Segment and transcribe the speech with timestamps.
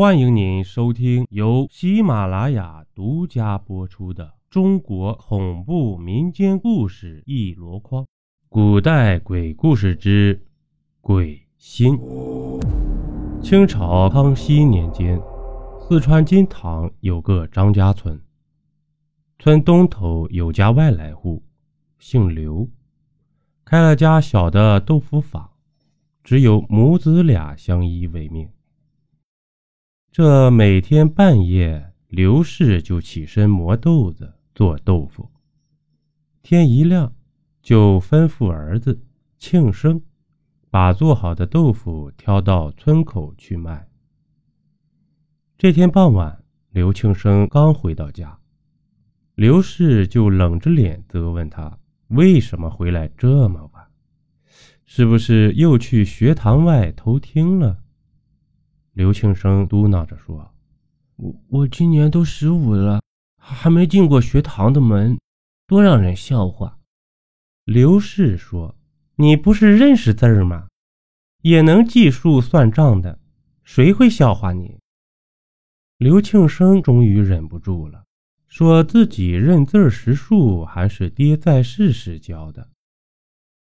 [0.00, 8.06] 欢迎您收听由喜马拉雅独家播出的中国恐怖民间故事一箩筐——
[8.48, 10.42] 古代鬼故事之
[11.02, 11.98] 鬼心。
[13.42, 15.20] 清朝康熙年间，
[15.82, 18.18] 四川金堂有个张家村，
[19.38, 21.42] 村东头有家外来户，
[21.98, 22.66] 姓刘，
[23.66, 25.50] 开了家小的豆腐坊，
[26.24, 28.48] 只有母子俩相依为命。
[30.12, 35.30] 这每天半夜，刘氏就起身磨豆子做豆腐。
[36.42, 37.12] 天一亮，
[37.62, 39.00] 就吩咐儿子
[39.38, 40.02] 庆生，
[40.68, 43.86] 把做好的豆腐挑到村口去卖。
[45.56, 48.36] 这天傍晚，刘庆生刚回到家，
[49.36, 53.86] 刘氏就冷着脸责问他为什么回来这么晚，
[54.84, 57.78] 是不是又去学堂外偷听了？
[58.92, 60.52] 刘庆生嘟囔着说
[61.16, 63.00] ：“我我今年都十五了，
[63.38, 65.18] 还没进过学堂的门，
[65.66, 66.78] 多让人笑话。”
[67.64, 68.76] 刘氏说
[69.16, 70.66] ：“你不是认识字儿吗？
[71.42, 73.18] 也能计数算账的，
[73.62, 74.78] 谁会笑话你？”
[75.98, 78.04] 刘庆生终于忍不住了，
[78.48, 82.68] 说自己认字识数还是爹在世时教的。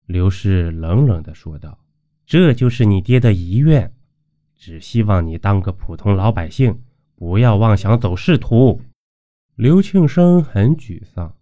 [0.06, 1.80] 刘氏冷冷地说道
[2.26, 3.92] ：“这就是你爹的遗愿。”
[4.58, 6.82] 只希望你当个普通老百姓，
[7.16, 8.82] 不要妄想走仕途。
[9.56, 11.36] 刘庆生很沮丧，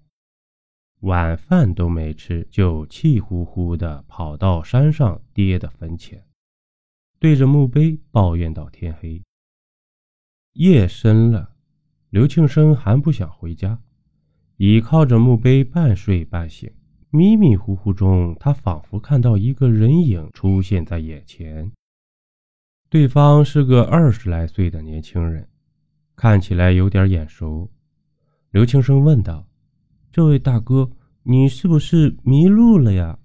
[1.01, 6.23] 晚饭都没吃，就气呼呼地跑到山上爹的坟前，
[7.19, 9.21] 对着墓碑抱怨到天黑。
[10.53, 11.55] 夜深了，
[12.09, 13.81] 刘庆生还不想回家，
[14.57, 16.71] 倚靠着墓碑半睡半醒，
[17.09, 21.71] 迷迷糊糊中，他仿佛看到一个人影出现在眼前。
[22.89, 25.49] 对方是个二十来岁的年轻人，
[26.15, 27.69] 看起来有点眼熟。
[28.51, 29.47] 刘庆生问道
[30.13, 30.91] ：“这位大哥，
[31.23, 33.19] 你是不是迷路了呀？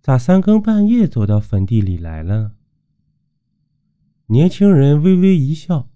[0.00, 2.52] 咋三更半夜走到坟地里来了？”
[4.26, 5.88] 年轻人微微一笑：“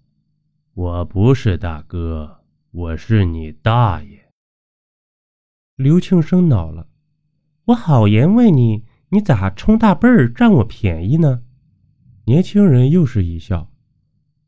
[0.74, 4.26] 我不是大哥，我是你大爷。”
[5.74, 6.86] 刘庆生恼了
[7.64, 11.42] ：“我好言问你，你咋充大辈儿占我便宜呢？”
[12.28, 13.70] 年轻人又是一笑：“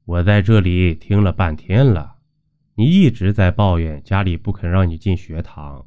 [0.05, 2.17] 我在这里听了半天了，
[2.75, 5.87] 你一直在抱怨家里不肯让你进学堂。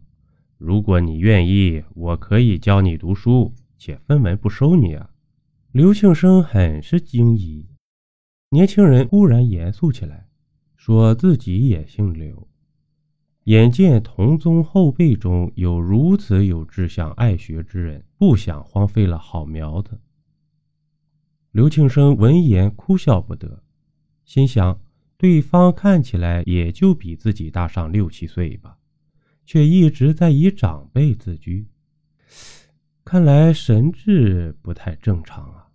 [0.57, 5.09] 如果你愿意，我可以教你读书，且分文不收你啊。”
[5.73, 7.67] 刘庆生很是惊疑。
[8.51, 10.27] 年轻人忽然严肃起来，
[10.77, 12.47] 说自己也姓刘，
[13.43, 19.99] 眼见同宗后辈中有如此有志向、爱学之人，不想荒废了好苗子。
[21.51, 23.61] 刘庆生闻言哭笑不得，
[24.23, 24.79] 心想：
[25.17, 28.77] 对方看起来也就比自己大上六七岁吧，
[29.45, 31.67] 却一直在以长辈自居，
[33.03, 35.67] 看来神智不太正常啊。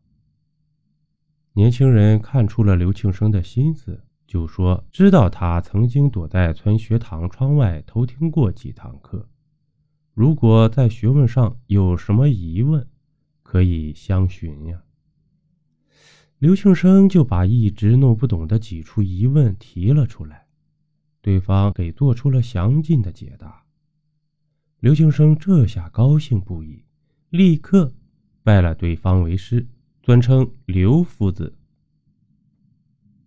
[1.53, 9.29] 年轻人看出了刘庆生的心思，就说：“知道他曾经躲在村学堂窗外偷听过几堂课，
[10.15, 12.89] 如果在学问上有什么疑问，
[13.43, 14.81] 可以相询呀。”
[16.39, 20.47] 刘庆生就把一直弄不懂的几处疑问提了出来，
[21.23, 23.65] 对方给做出了详尽的解答。
[24.81, 26.85] 刘庆生这下高兴不已，
[27.31, 27.91] 立刻
[28.43, 29.67] 拜了对方为师，
[30.03, 31.55] 尊称刘夫子。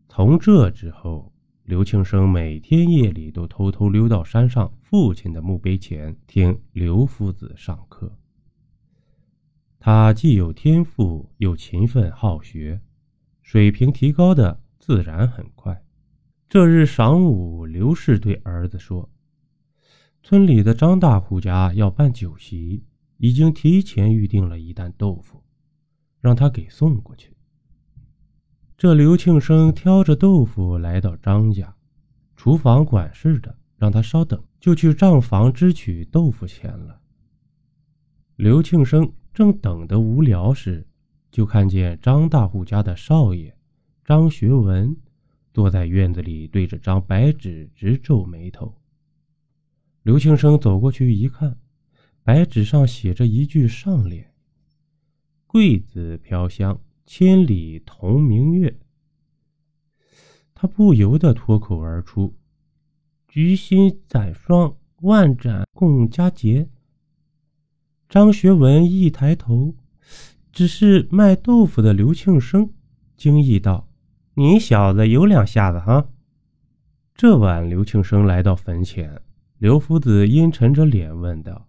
[0.07, 1.33] 从这之后，
[1.63, 8.15] 刘庆生每天夜里都偷偷溜到山上父亲的墓碑前听刘夫子上课。
[9.79, 12.79] 他既有天赋，又勤奋好学。
[13.51, 15.83] 水平提高的自然很快。
[16.47, 19.09] 这日晌午，刘氏对儿子说
[20.21, 22.83] ：“村里的张大户家要办酒席，
[23.17, 25.43] 已经提前预定了一担豆腐，
[26.21, 27.35] 让他给送过去。”
[28.77, 31.75] 这刘庆生挑着豆腐来到张家，
[32.35, 37.01] 厨房管事的让他稍等，就去账房支取豆腐钱了。
[38.35, 40.85] 刘庆生正等得无聊时，
[41.31, 43.55] 就看见张大户家的少爷
[44.03, 44.95] 张学文
[45.53, 48.75] 坐在院子里，对着张白纸直皱眉头。
[50.03, 51.57] 刘庆生走过去一看，
[52.23, 54.33] 白纸上写着一句上联
[55.45, 58.79] ：“桂子飘香，千里同明月。”
[60.55, 62.33] 他不由得脱口而出
[63.27, 66.67] ：“菊心展霜，万盏共佳节。”
[68.09, 69.75] 张学文一抬头。
[70.59, 72.69] 只是卖豆腐的刘庆生
[73.15, 73.87] 惊异道
[74.35, 76.09] ：“你小子有两下子哈！
[77.15, 79.21] 这晚，刘庆生来到坟前，
[79.57, 81.65] 刘夫子阴沉着脸问道：“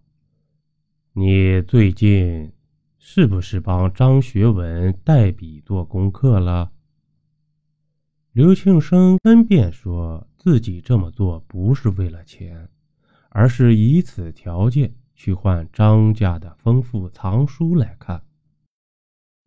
[1.15, 2.51] 你最近
[2.99, 6.73] 是不是帮张学文代笔做功课了？”
[8.33, 12.67] 刘庆生分辨说自己这么做不是为了钱，
[13.29, 18.21] 而是以此条件去换张家的丰富藏书来看。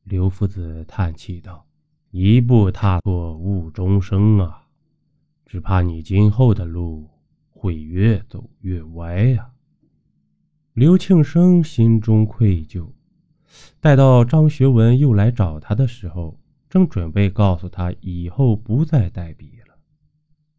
[0.04, 1.66] 刘夫子叹气道
[2.12, 4.66] ：“一步踏错误终生啊，
[5.44, 7.08] 只怕你今后的路
[7.50, 9.50] 会越走越歪呀。”
[10.74, 12.88] 刘庆生心中愧疚，
[13.80, 16.38] 待到张学文又来找他的时候。
[16.70, 19.76] 正准备告诉他以后不再代笔了，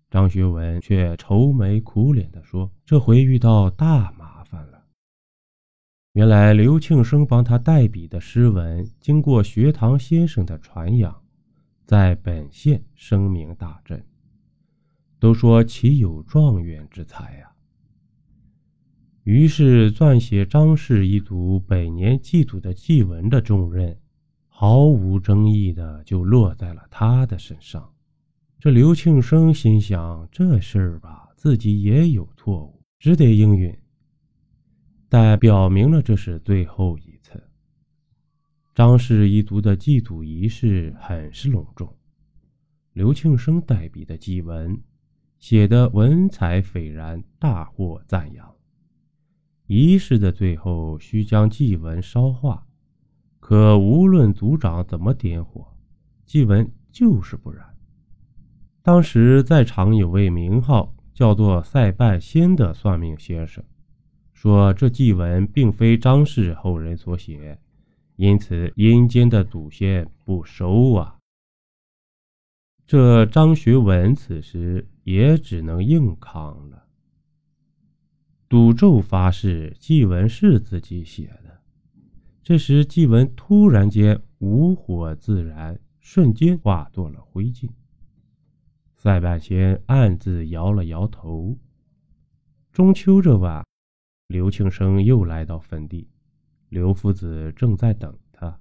[0.09, 4.25] 张学文却愁眉苦脸地说：“这回遇到大麻烦。
[6.16, 11.14] 原来刘庆生帮他代笔的诗文，经过学堂先生的传扬，
[11.86, 14.02] 在本县声名大振，
[15.20, 17.52] 都说其有状元之才呀。
[19.24, 23.96] 于是撰写张氏一族百年祭祖的祭文的重任。”
[24.48, 27.92] 毫无争议的就落在了他的身上。
[28.58, 33.78] 这刘庆生心想：这事儿吧，自己也有错误，只得应允。
[35.18, 37.42] 但表明了这是最后一次。
[38.74, 41.88] 张氏一族的祭祖仪式很是隆重。
[42.92, 44.78] 刘庆生代笔的祭文，
[45.40, 48.54] 写的文采斐然，大获赞扬。
[49.68, 52.68] 仪式的最后，需将祭文烧化。
[53.40, 55.66] 可无论族长怎么点火，
[56.26, 57.66] 祭文就是不燃。
[58.82, 63.64] 当时在场有位名号叫做赛半仙的算命先生，
[64.45, 67.59] 说这祭文并非张氏后人所写，
[68.15, 71.18] 因此阴间的祖先不收啊。
[72.86, 76.86] 这张学文此时也只能硬扛了，
[78.47, 81.59] 赌咒发誓祭文是自己写的。
[82.44, 87.68] 这时，祭文突然间无火自燃，瞬间化作了灰烬。
[88.95, 91.57] 赛半仙暗自摇了摇头。
[92.71, 93.65] 中秋这晚，
[94.27, 96.07] 刘庆生又来到坟地，
[96.69, 98.60] 刘夫子正在等他。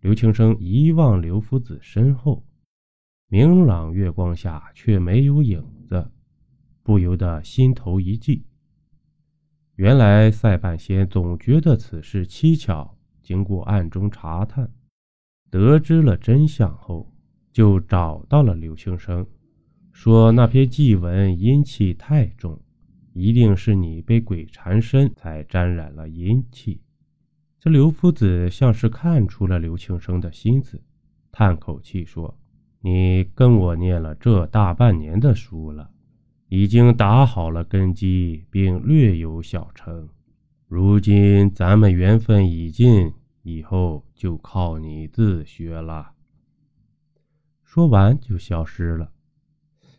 [0.00, 2.44] 刘庆生一望刘夫子身后，
[3.28, 6.10] 明朗月光下却没有影子，
[6.82, 8.42] 不由得心头一悸。
[9.74, 12.96] 原来赛半仙总觉得此事蹊跷。
[13.22, 14.72] 经过暗中查探，
[15.50, 17.12] 得知了真相后，
[17.50, 19.26] 就找到了刘庆生，
[19.92, 22.62] 说那篇祭文阴气太重，
[23.18, 26.78] 一定是你被鬼缠身才沾染了阴气。
[27.58, 30.78] 这刘夫子像是看出了刘庆生的心思，
[31.32, 32.38] 叹口气说
[32.82, 35.90] ：“你跟我念了这大半年的书了，
[36.48, 40.06] 已经打好了根基，并略有小成。”
[40.68, 43.10] 如今咱们缘分已尽，
[43.42, 46.12] 以后就靠你自学了。
[47.64, 49.10] 说完就消失了。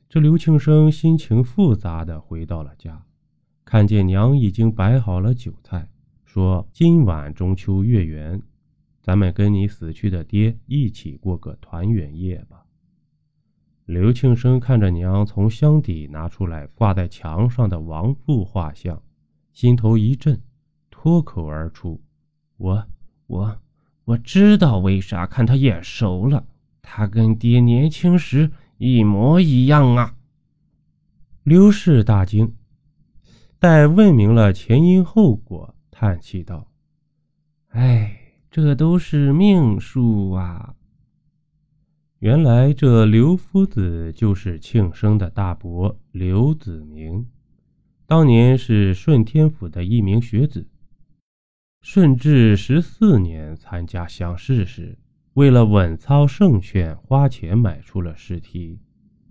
[0.07, 3.03] 这刘庆生心情复杂的回到了家，
[3.69, 5.89] 看见娘已经摆好了酒菜，
[6.23, 8.41] 说：“今晚中秋月圆，
[9.01, 12.63] 咱们跟你死去的爹一起过个团圆夜吧。”
[13.83, 19.03] 刘庆生看着娘从箱底拿出来挂在墙上的亡父画像，
[19.51, 20.41] 心头一震。
[20.89, 22.01] 脱口而出
[22.55, 22.87] ：“我
[23.25, 23.59] 我
[24.05, 26.47] 我知道为啥看他眼熟了，
[26.81, 30.15] 他跟爹年轻时一模一样啊！”
[31.43, 32.53] 刘氏大惊，
[33.59, 36.67] 待问明了前因后果，叹气道
[37.73, 38.15] ：“哎，
[38.51, 40.75] 这都是命数啊！
[42.19, 47.25] 原来这刘夫子就是庆生的大伯刘子明，
[48.05, 50.67] 当年是顺天府的一名学子。”
[51.81, 54.95] 顺治十四年参加乡试时，
[55.33, 58.79] 为了稳操胜券，花钱买出了试题，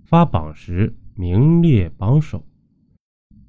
[0.02, 2.45] 发榜时名列榜首。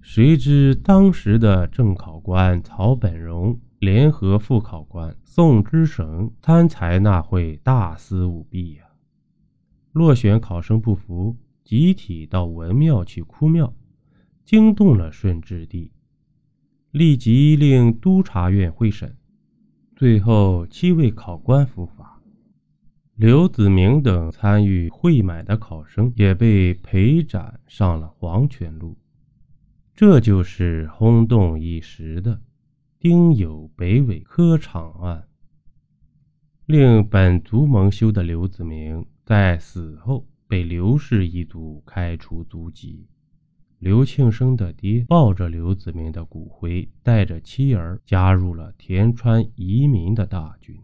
[0.10, 8.86] 谁知当时的正考官曹本荣联合副考官宋之绳贪财纳贿，大肆舞弊呀！
[9.92, 11.36] 落选考生不服，
[11.66, 13.74] 集体到文庙去哭庙，
[14.46, 15.92] 惊动了顺治帝。
[16.92, 19.14] 立即令督察院会审，
[19.94, 22.22] 最后七位考官伏法，
[23.16, 28.98] 刘子明等参与贿买的考生也被陪斩上了黄泉路。
[29.98, 32.40] 这就是轰动一时的
[33.00, 35.28] 丁酉北纬科场案。
[36.68, 43.08] 令本族蒙羞的刘子明在死后被刘氏一族开除族籍。
[43.80, 50.80] 刘庆生的爹抱着刘子明的骨灰，带着妻儿加入了田川移民的大军，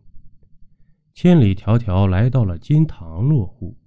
[1.13, 3.77] 千里迢迢来到了金堂落户，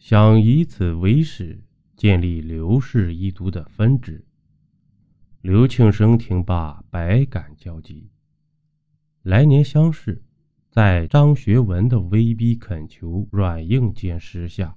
[0.00, 1.62] 想以此为始，
[1.96, 4.24] 建立刘氏一族的分支。
[5.42, 8.08] 刘庆生听罢，百感交集。
[9.22, 10.22] 来年乡试。
[10.70, 14.74] 在张学文的威逼恳求、软硬兼施下，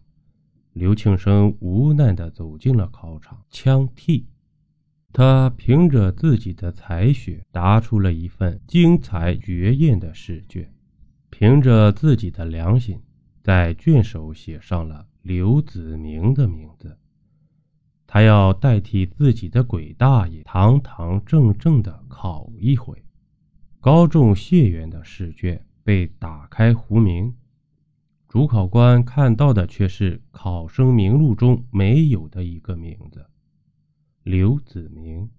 [0.74, 4.26] 刘庆生无奈地走进了考场，枪替。
[5.14, 10.74] 他凭着自己的才学，答出了一份精彩绝艳的试卷，
[11.30, 13.00] 凭着自己的良心，
[13.44, 16.98] 在卷首写上了刘子明的名字。
[18.08, 23.04] 他要代替自己的鬼大爷，堂堂正正地考一回
[23.80, 25.66] 高中谢元的试卷。
[25.84, 27.36] 被打开胡名，
[28.28, 33.28] 主考官看到的却是考生名录中没有的一个名字——
[34.26, 35.30] 刘子明。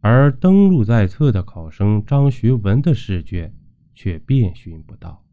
[0.00, 3.54] 而登录在册的考生张学文的试卷
[3.94, 5.24] 却遍寻不到。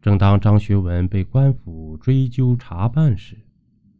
[0.00, 3.44] 正当张学文被官府追究查办时，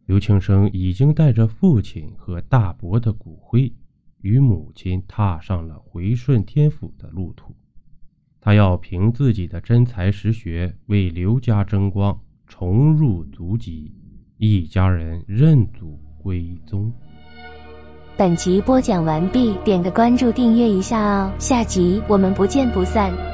[0.07, 3.73] 刘庆生已经带着父亲和大伯的骨灰，
[4.21, 7.55] 与母亲踏上了回顺天府的路途。
[8.41, 13.91] 他要凭自己的真才实学为刘家争光，重入族籍，
[14.37, 16.93] 一家人认祖归宗。
[18.19, 23.34] 本集播讲完毕，点个关注，订阅一下哦，下集我们不见不散。